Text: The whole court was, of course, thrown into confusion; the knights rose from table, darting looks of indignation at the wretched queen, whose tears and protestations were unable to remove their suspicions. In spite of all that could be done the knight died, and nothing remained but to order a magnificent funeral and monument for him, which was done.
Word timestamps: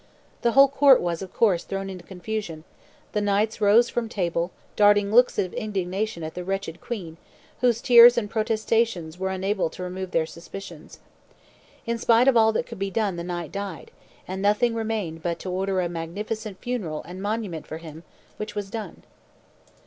The 0.41 0.53
whole 0.53 0.67
court 0.67 0.99
was, 0.99 1.21
of 1.21 1.31
course, 1.31 1.63
thrown 1.63 1.87
into 1.87 2.03
confusion; 2.03 2.63
the 3.11 3.21
knights 3.21 3.61
rose 3.61 3.87
from 3.87 4.09
table, 4.09 4.49
darting 4.75 5.13
looks 5.13 5.37
of 5.37 5.53
indignation 5.53 6.23
at 6.23 6.33
the 6.33 6.43
wretched 6.43 6.81
queen, 6.81 7.17
whose 7.59 7.81
tears 7.83 8.17
and 8.17 8.27
protestations 8.27 9.19
were 9.19 9.29
unable 9.29 9.69
to 9.69 9.83
remove 9.83 10.09
their 10.09 10.25
suspicions. 10.25 10.97
In 11.85 11.99
spite 11.99 12.27
of 12.27 12.35
all 12.35 12.51
that 12.53 12.65
could 12.65 12.79
be 12.79 12.89
done 12.89 13.15
the 13.15 13.23
knight 13.23 13.51
died, 13.51 13.91
and 14.27 14.41
nothing 14.41 14.73
remained 14.73 15.21
but 15.21 15.37
to 15.41 15.51
order 15.51 15.79
a 15.81 15.87
magnificent 15.87 16.57
funeral 16.59 17.03
and 17.05 17.21
monument 17.21 17.67
for 17.67 17.77
him, 17.77 18.01
which 18.37 18.55
was 18.55 18.71
done. 18.71 19.03